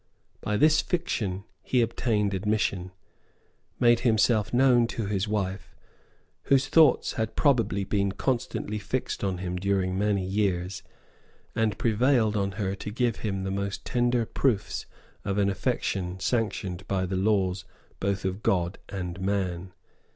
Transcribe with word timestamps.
By 0.41 0.57
this 0.57 0.81
fiction 0.81 1.43
he 1.61 1.83
obtained 1.83 2.33
admission, 2.33 2.89
made 3.79 3.99
himself 3.99 4.51
known 4.51 4.87
to 4.87 5.05
his 5.05 5.27
wife, 5.27 5.75
whose 6.45 6.67
thoughts 6.69 7.13
had 7.13 7.35
probably 7.35 7.83
been 7.83 8.11
constantly 8.13 8.79
fixed 8.79 9.23
on 9.23 9.37
him 9.37 9.57
during 9.57 9.95
many 9.95 10.25
years, 10.25 10.81
and 11.53 11.77
prevailed 11.77 12.35
on 12.35 12.53
her 12.53 12.73
to 12.77 12.89
give 12.89 13.17
him 13.17 13.43
the 13.43 13.51
most 13.51 13.85
tender 13.85 14.25
proofs 14.25 14.87
of 15.23 15.37
an 15.37 15.51
affection 15.51 16.19
sanctioned 16.19 16.87
by 16.87 17.05
the 17.05 17.15
laws 17.15 17.63
both 17.99 18.25
of 18.25 18.41
God 18.41 18.79
and 18.89 19.17
of 19.17 19.23
man. 19.23 19.71